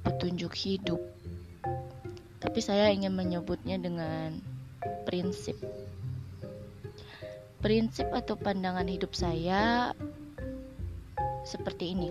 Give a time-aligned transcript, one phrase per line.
[0.00, 0.96] petunjuk hidup.
[2.40, 4.40] Tapi saya ingin menyebutnya dengan
[5.04, 5.58] prinsip.
[7.60, 9.92] Prinsip atau pandangan hidup saya
[11.44, 12.08] seperti ini.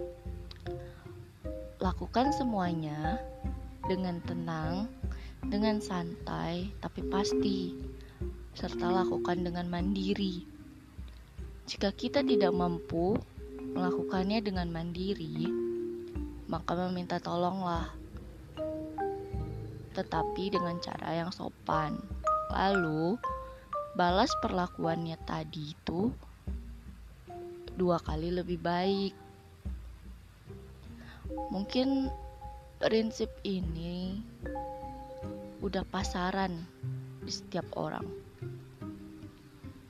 [1.81, 3.17] Lakukan semuanya
[3.89, 4.85] dengan tenang,
[5.47, 7.73] dengan santai, tapi pasti,
[8.53, 10.45] serta lakukan dengan mandiri.
[11.65, 13.17] Jika kita tidak mampu
[13.71, 15.70] melakukannya dengan mandiri,
[16.51, 17.87] maka meminta tolonglah,
[19.95, 21.95] tetapi dengan cara yang sopan.
[22.51, 23.15] Lalu,
[23.95, 26.11] balas perlakuannya tadi itu
[27.79, 29.15] dua kali lebih baik.
[31.55, 32.11] Mungkin
[32.83, 34.19] prinsip ini
[35.63, 36.67] udah pasaran
[37.23, 38.03] di setiap orang.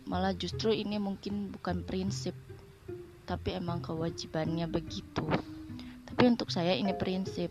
[0.06, 2.38] Malah justru ini mungkin bukan prinsip,
[3.26, 5.26] tapi emang kewajibannya begitu.
[6.22, 7.50] Tapi untuk saya ini prinsip.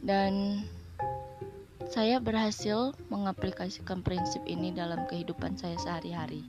[0.00, 0.64] Dan
[1.84, 6.48] saya berhasil mengaplikasikan prinsip ini dalam kehidupan saya sehari-hari.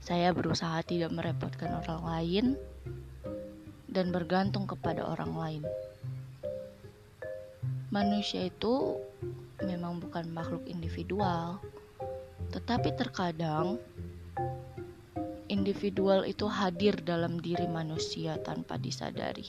[0.00, 2.46] Saya berusaha tidak merepotkan orang lain
[3.92, 5.62] dan bergantung kepada orang lain.
[7.92, 8.96] Manusia itu
[9.60, 11.60] memang bukan makhluk individual,
[12.48, 13.76] tetapi terkadang
[15.62, 19.46] individual itu hadir dalam diri manusia tanpa disadari.